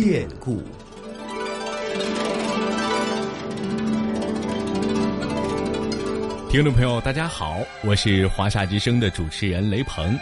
[0.00, 0.62] 变故。
[6.48, 10.16] 听众朋友，大家好，我是华夏之声的主持人雷鹏，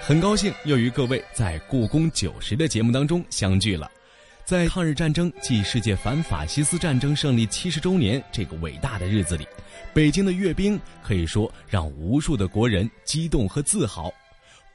[0.00, 3.90] 很高兴又与各位在《故宫九十》的节目当中相聚了。
[4.44, 9.44] 在抗日战争暨世界反法西斯战争胜利七十周年这个伟大的日子里，
[9.92, 14.08] 北京的阅兵可以说让无数的国人激动和自豪。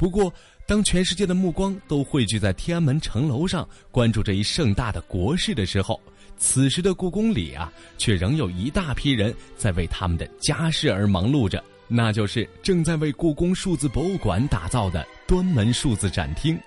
[0.02, 0.34] 不过，
[0.66, 6.02] 当全世界的目光都汇聚在天安门城楼上，关注这一盛大的国事的时候，
[6.38, 16.59] 此时的故宫里啊，却仍有一大批人在为他们的家事而忙碌着，那就是正在为故宫数字博物馆打造的端门数字展厅。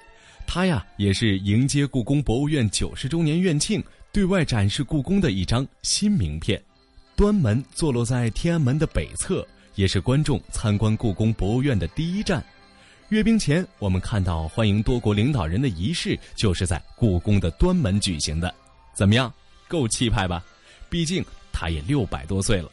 [0.47, 6.63] 它呀，也是迎接故宫博物院九十周年院庆，对外展示故宫的一张新名片。
[7.17, 9.45] 端门坐落在天安门的北侧，
[9.75, 12.41] 也是观众参观故宫博物院的第一站。
[13.11, 18.53] 阅兵前，我们看到欢迎多国领导人的仪式就是在故宫的端门举行的，
[18.95, 19.33] 怎么样？
[19.69, 20.43] 够气派吧？
[20.89, 22.71] 毕竟他也六百多岁了。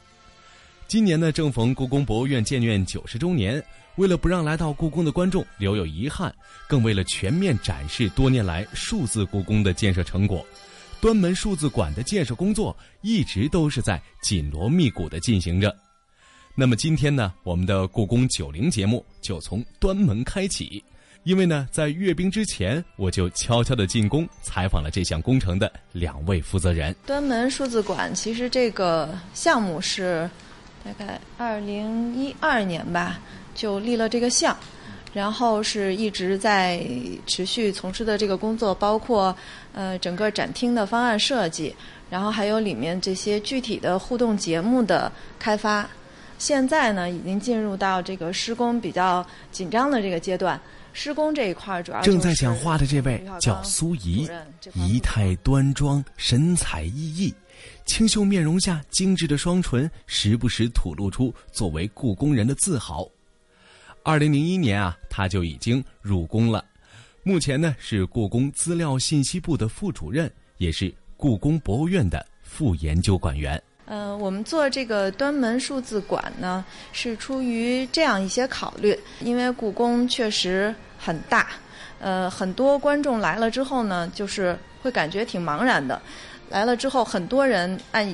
[0.87, 3.61] 今年呢，正逢故宫博物院建院九十周年，
[3.97, 6.33] 为了不让来到故宫的观众留有遗憾，
[6.67, 10.45] 更为了全面展示多年来数字故宫的建设成果，
[11.01, 15.75] 端门数字馆的建设工作一直都是在紧锣密鼓的进行着。
[16.53, 20.83] 那么今天呢，我们的故宫九零节目就从端门开启，
[21.23, 26.93] 因为呢，在阅兵之前，我就悄悄的进宫采访了这项工程的两位负责人。
[27.05, 30.29] 端门数字馆其实这个项目是
[30.83, 33.19] 大概二零一二年吧
[33.55, 34.55] 就立了这个项，
[35.13, 36.85] 然后是一直在
[37.25, 39.35] 持续从事的这个工作，包括
[39.73, 41.73] 呃整个展厅的方案设计，
[42.09, 45.89] 然后还有里面这些具体的互动节目的开发。
[46.41, 50.59] 现在呢，已经进入到这个施工比较紧张的这个阶段。
[50.91, 54.27] 施工这一块主要正在讲话的这位叫苏怡，
[54.73, 57.31] 仪态端庄，神采奕奕，
[57.85, 63.07] 清秀面容下精致的双唇时不时吐露出作为故宫人的自豪。
[64.01, 66.65] 二零零一年啊，他就已经入宫了，
[67.21, 73.61] 目前呢是故宫资料信息部的副主任，也是故宫博物院的副研究馆员。
[73.93, 76.63] 嗯，我们做这个端门数字馆呢，
[76.93, 81.47] 是出于这样一些考虑，因为故宫确实很大，
[81.99, 86.01] 呃，很多观众来了之后呢，就是会感觉挺茫然的。
[86.51, 88.05] 来了之后，很多人按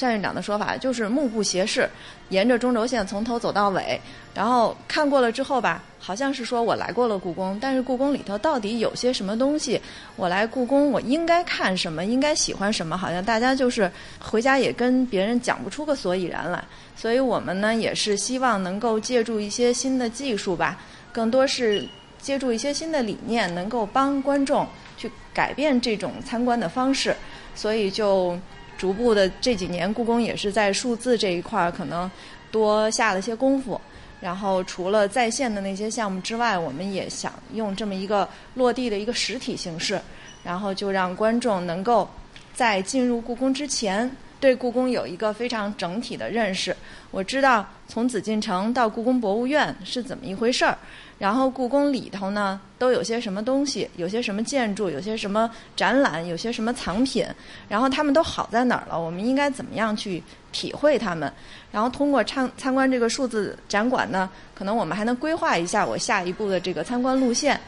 [0.00, 1.88] 单院长的说法，就是目不斜视，
[2.28, 3.98] 沿着中轴线从头走到尾，
[4.34, 9.80] 然后看过了之后吧，好像是说我来过了故宫，但是故宫里头到底有些什么东西？
[10.16, 12.04] 我来故宫，我应该看什么？
[12.04, 12.96] 应该喜欢什么？
[12.98, 16.62] 好像大家就是回家也跟别人讲不出个所以然来。
[16.94, 20.78] 所以我们呢，也是希望能够借助一些新的技术吧，
[21.10, 21.88] 更多是
[22.20, 24.66] 借助一些新的理念，能够帮观众
[24.98, 27.16] 去改变这种参观的方式。
[27.58, 28.38] 所以就
[28.76, 32.08] 逐步的这几年，故宫也是在数字这一块儿可能
[32.52, 33.80] 多下了些功夫。
[34.20, 40.00] 然后除了在线的那些项目之外，我们也想用这么一个落地的一个实体形式，
[40.44, 42.08] 然后就让观众能够
[42.54, 44.08] 在进入故宫之前，
[44.40, 46.74] 对故宫有一个非常整体的认识。
[47.10, 50.76] 我知道从紫禁城到故宫博物院是怎么一回事儿。
[51.18, 53.90] 然后故宫里头呢，都有些什么东西？
[53.96, 54.88] 有些什么建筑？
[54.88, 56.24] 有些什么展览？
[56.24, 57.26] 有些什么藏品？
[57.68, 59.00] 然后他们都好在哪儿了？
[59.00, 60.22] 我们应该怎么样去
[60.52, 61.32] 体会他们？
[61.72, 67.60] 然后通过参参观这个数字展馆呢，可能我们还能规划一下我下一步的这个参观路线，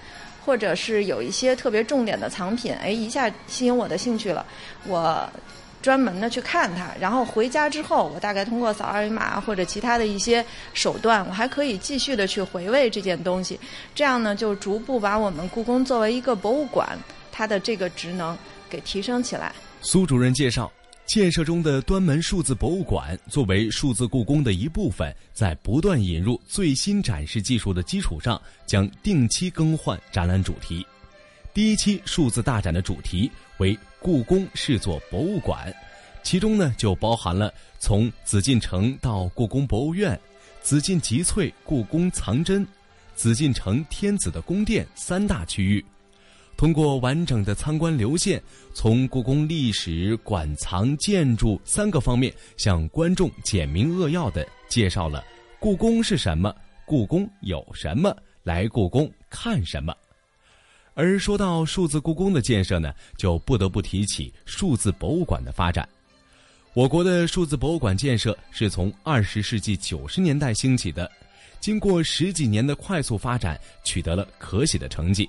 [0.46, 4.46] 或者是有一些特别重点的藏品，哎，一下吸引我的兴趣了，
[4.86, 5.28] 我。
[5.82, 13.58] 专门的去看它，然后回家之后，我大概通过扫二维码或者其他的一些手段，我还可以继续的去回味这件东西。
[13.94, 16.98] 这样呢，就逐步把我们故宫作为一个博物馆，
[17.32, 18.36] 它的这个职能
[18.68, 19.54] 给提升起来。
[19.80, 20.70] 苏主任介绍，
[21.06, 30.86] 建设中的端门数字博物馆作为数字故宫的一部分，在不断引入最新展示技术的基础上，将定期更换展览主题。
[31.52, 33.78] 第一期数字大展的主题为。
[34.02, 35.70] 故宫是座博物馆，
[36.22, 40.18] 其中呢就包含了从紫禁城到故宫博物院、
[40.62, 42.66] 紫禁集萃故宫藏珍、
[43.14, 45.84] 紫禁城天子的宫殿三大区域。
[46.56, 48.42] 通过完整的参观流线，
[48.72, 55.22] 从故宫历史、馆藏、建筑三个方面，向观众简明扼要的介绍了
[55.58, 56.56] 故宫是什么，
[56.86, 59.94] 故宫有什么，来故宫看什么。
[60.94, 65.88] 而说到数字故宫的建设呢，就不得不提起数字博物馆的发展。
[66.72, 71.10] 我国的数字博物馆建设是从二十世纪九十年代兴起的，
[71.58, 75.28] 经过十几年的快速发展，取得了可喜的成绩。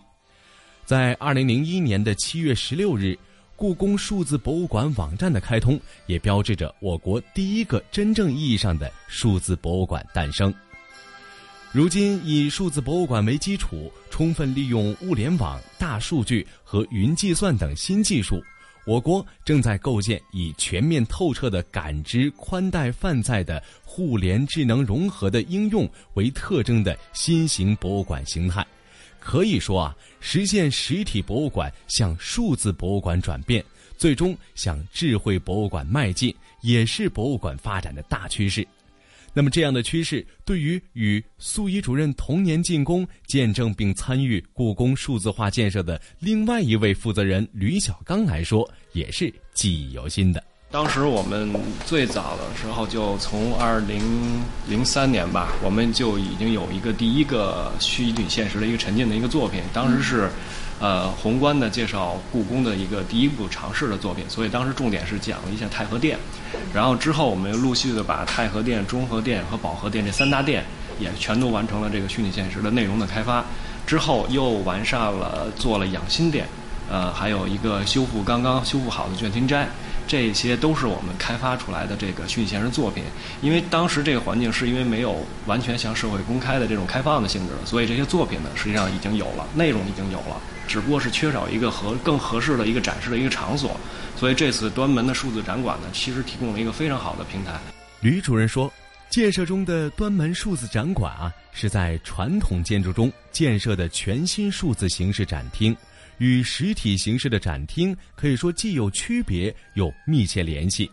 [0.86, 3.18] 在二零零一年的七月十六日，
[3.56, 10.54] 故宫数字博物馆网站的开通，也标志着我国第一个真正意义上的数字博物馆诞生。
[11.74, 18.44] 如今，以数字博物馆为基础，充分利用物联网、大数据和云计算等新技术，
[18.86, 28.68] 我国正在构建以全面透彻的感知、宽带、泛在的互联智能融合的应用为特征的新型博物馆形态。
[29.18, 33.64] 可以说啊，实现实体博物馆向数字博物馆转变，
[33.98, 38.68] 最终向智慧博物馆迈进，也是博物馆发展的大趋势。
[39.34, 50.44] 那么，这样的趋势对于与苏一主任同年进宫、见证并参与故宫数字化建设的另外一位负责人吕小刚来说，也是记忆犹新的。
[50.70, 51.50] 当时我们
[51.86, 54.02] 最早的时候，就从二零
[54.68, 60.30] 零三年吧，我们就已经有一个第一个虚拟现实的一个沉浸的一个作品，当时是。
[60.82, 66.18] 呃，宏观的介绍故宫的一个第一部尝试的作品，所以当时重点是讲了一下太和殿，
[66.74, 70.66] 然后之后我们又陆续的把太和殿、中和殿和保和殿这三大殿
[71.00, 73.46] 也全都完成了这个虚拟现实的内容的开发，
[73.86, 76.48] 之后又完善了做了养心殿，
[76.90, 79.68] 呃，还有一个修复刚刚修复好的卷亭斋。
[80.08, 83.04] 这些都是我们开发出来的这个虚拟现实作品，
[83.42, 93.80] 因为当时这个环境是因为没有完全向社会公开的这种开放的性质，所以这些作品呢实际上已经有了，内容已经有了，只不过是缺少一个合更合适的一个展示的一个场所。
[94.16, 97.60] 所以这次端门的数字展馆呢，其实提供了一个非常好的平台。
[98.02, 98.72] 吕主任说，
[99.10, 105.76] 建设中的端门数字展馆啊，是在传统建筑中建设的全新数字形式展厅。
[106.18, 110.88] 与实体形式的展厅可以说既有区别又密切联系，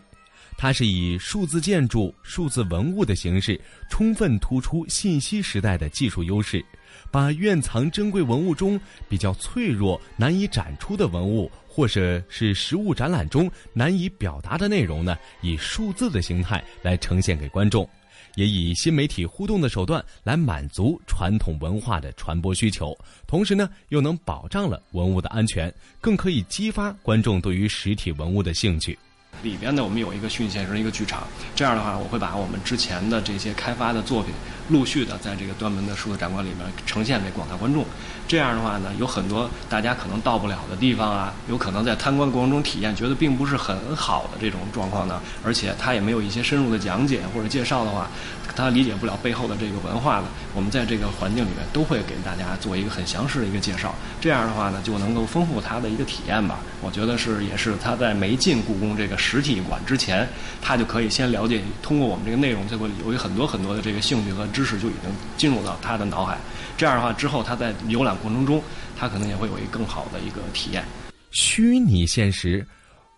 [0.57, 3.59] 它是以数字建筑、数字文物的形式，
[3.91, 6.65] 充分突出信息时代的技术优势，
[7.11, 17.87] 把院藏珍贵文物中比较脆弱、难以展出的文物，或者是实物展览中难以表达的内容呢，以数字的形态来呈现给观众。
[18.35, 22.95] 也以新媒体互动的手段来满足传统文化的传播需求，
[23.27, 28.97] 同时呢，又能保障了文物的安全，更可以激发观众对于实体文物的兴趣。
[29.41, 34.33] 里边呢，我们有一个虚拟现实的一个剧场，这样的话，我会把我们之前的这些开发的作品，
[34.69, 37.85] 陆续的在这个端门的数字展馆里面呈现给广大观众。
[38.27, 48.07] 这样的话呢，有很多大家可能到不了的地方啊，有可能在参观过程中体验觉得并不是很好的这种状况呢，而且他也没有一些深入的讲解或者介绍的话。
[48.55, 53.95] 他理解不了背后的这个文化的，我们在这个环境里面都会给大家做一个很详实的一个介绍。
[54.19, 56.59] 这样的话呢，就能够丰富他的一个体验吧。
[56.81, 60.27] 我觉得是，也是他在没进故宫这个实体馆之前，
[60.61, 66.37] 他就可以先了解，通过我们这个内容，就会有很多很多的这个兴趣和知识就已经进入到他的脑海。
[66.77, 68.61] 这样的话之后，他在浏览过程中，
[68.97, 70.83] 他可能也会有一个更好的一个体验。
[71.31, 72.67] 虚拟现实，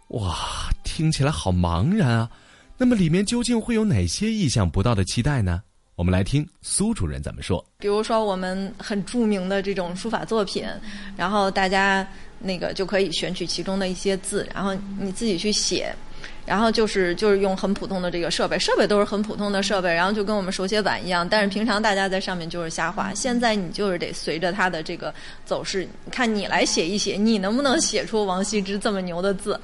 [0.10, 0.36] 哇，
[0.84, 2.30] 听起来好茫然啊。
[2.78, 5.64] 那么里面究竟会有哪些意想不到的期待呢？
[5.96, 7.64] 我们来听苏主任怎么说。
[7.80, 10.64] 比如说我们很著名的这种书法作品，
[11.18, 12.08] 然后大家
[12.38, 15.92] 那个就可以选取其中的一些字，然后你自己去写，
[16.46, 21.28] 然后就是就是用很普通的这个设备，设备都是很普通的设备，然后就跟我们手写板一样。
[21.28, 25.14] 但是平常大家在上面就是瞎画，现在你就是得随着它的这个
[25.46, 29.60] 走势，看你来写一写，你能不能写出王羲之这么牛的字。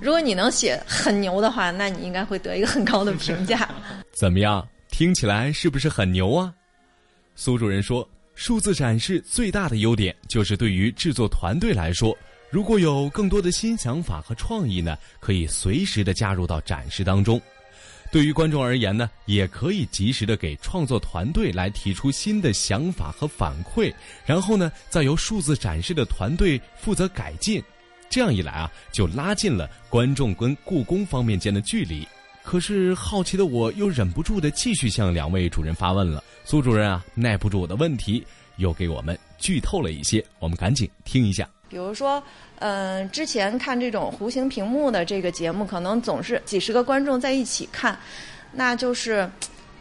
[0.00, 3.68] 如果你能写很牛的话，那你应该会得一个很高的评价。
[4.12, 4.66] 怎么样？
[4.90, 6.52] 听起来是不是很牛啊？
[7.34, 12.16] 苏主任说，数字展示最大的优点就是对于制作团队来说，
[12.52, 17.40] 如果有更多的新想法和创意呢，可以随时的加入到展示当中；
[18.10, 23.90] 对于观众而言呢，也可以及时的给创作团队来提出新的想法和反馈，
[24.26, 27.62] 然后呢，再由数字展示的团队负责改进。
[28.10, 32.06] 这样一来啊，就拉近了观众跟故宫方面间的距离。
[32.42, 36.22] 可是好奇的我又忍不住的继续向两位主任发问了。
[36.44, 38.22] 苏主任啊，耐不住我的问题，
[38.56, 40.22] 又给我们剧透了一些。
[40.38, 41.48] 我们赶紧听一下。
[41.72, 42.22] 比如说，
[42.58, 47.98] 嗯，之前看这种弧形屏幕的这个节目，可能总是几十个观众在一起看，
[48.52, 49.26] 那就是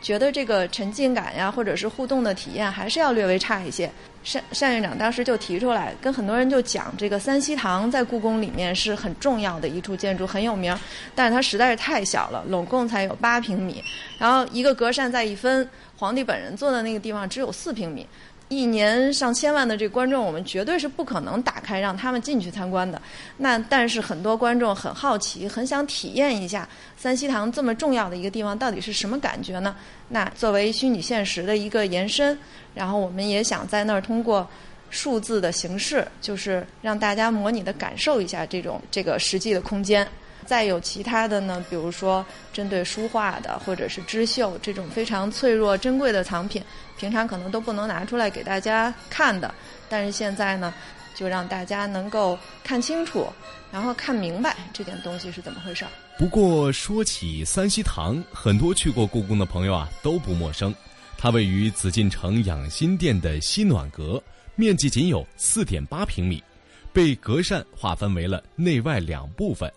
[0.02, 3.92] 觉得这个沉浸感呀，或者是互动的体验，还是要略微差一些。
[4.24, 10.74] 单单院长当时就提出来，跟很多人就讲，这个三希堂在故宫里面是很重要的一处建筑，很有名，
[11.14, 13.84] 但是它实在是太小了，拢共才有八平米，
[14.18, 15.68] 然后一个隔扇再一分，
[15.98, 18.08] 皇帝本人坐的那个地方只有四平米。
[18.52, 23.02] 一年上千万的这观众，我们绝对是不可能打开让他们进去参观的。
[23.38, 26.68] 那但是很多观众很好奇，很想体验一下
[26.98, 29.74] 三希堂这么重要的一个地方到底是什么感觉呢？
[30.10, 32.38] 那作为虚拟现实的一个延伸，
[32.76, 34.46] 然后我们也想在那儿通过
[34.90, 40.06] 数字的形式，就是让大家模拟的感受一下这种这个实际的空间。
[40.46, 46.64] 再有其他的呢，比如说针对书画的或者是织绣这种非常脆弱珍贵的藏品，
[46.98, 49.54] 平常可能都不能拿出来给大家看的，
[49.88, 50.74] 但是现在呢，
[51.16, 53.28] 就让大家能够看清楚，
[53.72, 55.92] 然后看明白这件东西是怎么回事儿。
[56.18, 60.74] 不过说起三希堂，很多去过故宫的朋友啊都不陌生。
[61.18, 64.22] 它位于紫禁城养心殿的西暖阁，
[64.56, 66.44] 面积仅有四点八平米，
[66.92, 69.72] 被隔扇划分为了内外两部分。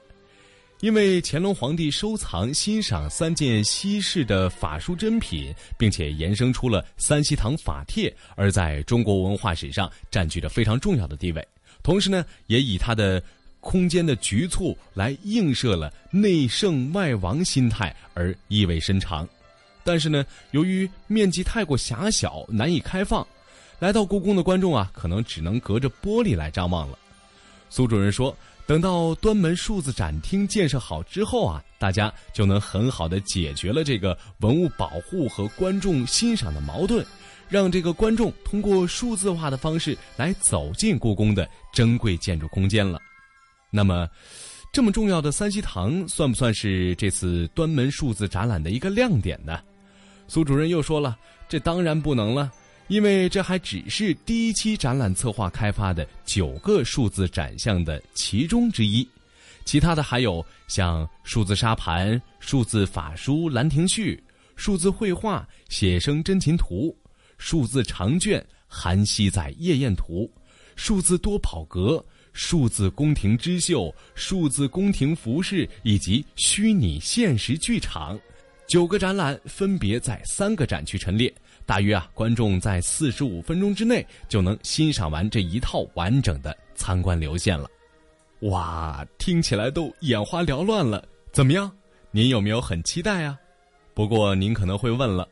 [0.81, 11.49] 因为乾隆皇帝收藏欣赏三件稀世的法书珍品，并且延伸出了三希堂法帖，而在中国文化史上占据着非常重要的地位。
[11.83, 13.23] 同时呢，也以它的
[13.61, 19.27] 空间的局促来映射了内圣外王心态，而意味深长。
[19.85, 23.27] 但是呢，由于面积太过狭小，难以开放，
[23.79, 26.99] 来到故宫的观众啊，可能只能隔着玻璃来张望了。
[27.71, 28.37] 苏主任说。
[28.67, 37.05] 等到端门数字展厅建设好之后啊，大家就能很好的解决了这个文物保护和观众欣赏的矛盾，
[37.49, 42.99] 让这个观众通过数字化的方式来走进故宫的珍贵建筑空间了。
[43.71, 44.09] 那么，
[44.73, 49.61] 这么重要的三希堂算不算是这次端门数字展览的一个亮点呢？
[50.27, 51.19] 苏主任又说了，
[51.49, 52.51] 这当然不能了。
[52.89, 59.09] 因为这还只是第一期展览策划开发的九个数字展项的其中之一，
[59.65, 64.23] 其他的还有像数字沙盘、数字法书《兰亭序》、
[64.55, 66.95] 数字绘画《写生真情图》、
[67.39, 70.31] 数字长卷《韩熙载夜宴图》、
[70.77, 78.21] 数字多宝阁、数字宫廷织绣、数字宫廷服饰以及虚拟现实剧场，
[78.69, 81.33] 九个展览分别在三个展区陈列。
[81.67, 87.69] 大约啊，观众在四十五分钟之内就能欣赏完这一套完整的参观流线了。
[88.41, 91.03] 哇，听起来都眼花缭乱了。
[91.33, 91.71] 怎么样，
[92.11, 93.39] 您有没有很期待啊？
[93.95, 95.27] 不过您可能会问了，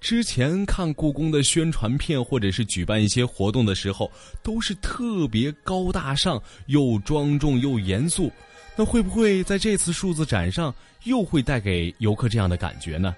[0.00, 4.10] 之前看故宫的宣传片或者是举办一些活动的时候，
[4.42, 8.30] 都是特别高大上、又庄重又严肃，
[8.76, 13.16] 那会不会在这次数字展上又会带给游客这样的感觉呢？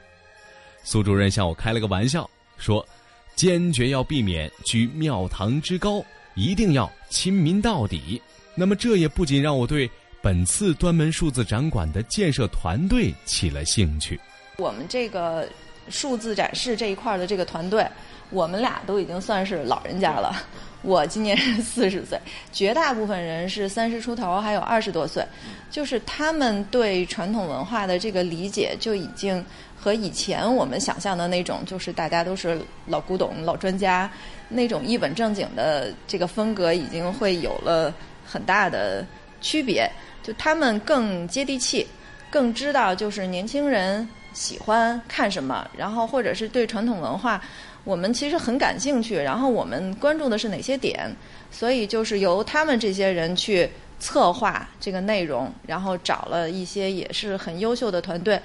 [0.84, 2.30] 苏主任向我开了个玩笑。
[2.60, 2.86] 说，
[3.34, 8.20] 坚决要避免居庙堂之高，一定要亲民到底。
[8.54, 9.90] 那么，这也不仅让我对
[10.20, 14.20] 本次端门数字展馆的建设团队起了兴趣。
[14.58, 15.48] 我们这个
[15.88, 17.86] 数字展示这一块的这个团队，
[18.28, 20.36] 我们俩都已经算是老人家了。
[20.82, 22.20] 我今年是 四十岁，
[22.52, 25.24] 绝大部分人是三十出头，还有二十多岁，
[25.70, 29.42] 就是他们对传统文化的这个理解就已经。
[29.82, 34.10] 和以前我们想象的那种，就是大家都是老古董、老专家，
[34.46, 37.94] 那种一本正经的这个风格，已经会有了
[38.26, 39.06] 很大的
[39.40, 39.90] 区别。
[40.22, 41.86] 就他们更接地气，
[42.30, 47.42] 更知道就是年轻人喜欢看什么，然后或者是对传统文化，
[47.84, 51.10] 我们其实很感兴趣，然后我们关注的是哪些点，
[51.50, 53.66] 所以就是由他们这些人去
[53.98, 58.38] 策划这个内容，然后找了一些也是很优秀的团队。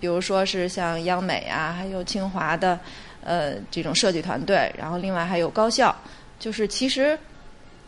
[0.00, 2.78] 比如说是像央美啊，还有清华的，
[3.22, 5.94] 呃，这种设计团队，然后另外还有高校，
[6.38, 7.18] 就是其实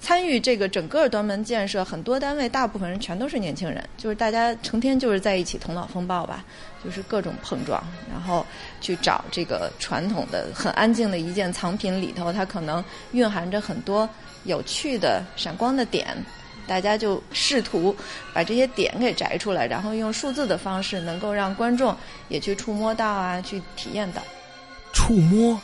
[0.00, 6.44] 参与这个整个端门建设，很多单位大部分人全都是年轻人，就是大家成天就是在一起头脑风暴吧，
[6.82, 8.44] 就是各种碰撞，然后
[8.80, 14.08] 去找这个传统的很安静的一件藏品里头，它可能蕴含着很多
[14.44, 16.16] 有趣的闪光的点。
[16.70, 17.96] 大家就试图
[18.32, 21.96] 把这些点给摘出来，然后用数字的方式，能够让观众
[22.28, 24.22] 也去触摸到啊，去体验到。
[24.92, 25.60] 触摸，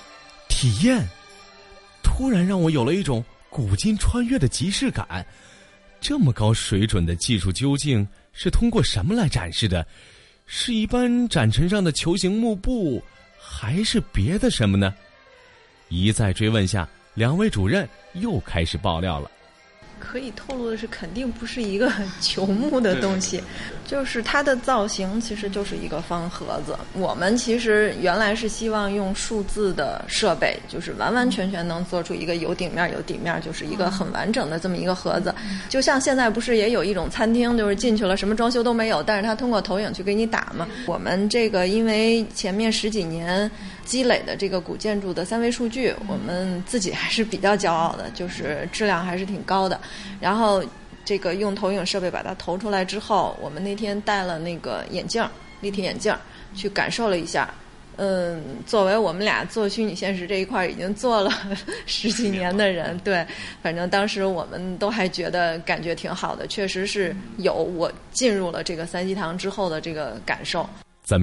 [0.49, 1.07] 体验，
[2.03, 5.25] 突然让我有了一种古今穿越的即视感。
[6.01, 9.87] 这么高水准的技术究竟是通过什么来展示的？
[10.45, 13.01] 是一般展陈上的球形幕布，
[13.39, 14.93] 还是别的什么呢？
[15.89, 19.31] 一再追问下，两位主任又开始爆料了。
[19.99, 23.43] 可以透露的是，肯定不是一个 球木的东西，
[23.87, 26.77] 就是它的造型其实就是一个方盒子。
[26.95, 35.35] 我们其实原来是希望用数字的设备，就是完完全全能做出一个有顶面有底面，就是一个很完整的这么一个盒子。
[35.69, 40.67] 就像现在不是也有一种餐厅，就是进去了什么装修都没有，但是它通过投影去给你打嘛。
[40.87, 43.51] 我们这个因为前面十几年。
[43.87, 49.81] 积累的这个古建筑的三维数据，我们自己还是比较骄傲的，就是质量还是挺高的。
[50.21, 50.63] 然后
[51.05, 55.27] 这个用投影设备把它投出来之后，我们那天戴了那个眼镜，
[55.61, 56.15] 立体眼镜，
[56.55, 57.53] 去感受了一下。
[57.99, 61.33] 嗯，作为我们俩做虚拟现实这一块已经做了
[61.87, 63.27] 十几年的人，对，
[63.63, 70.69] 反正当时我们都还觉得感觉挺好的，确实是有我进入了这个三希堂之后的这个感受。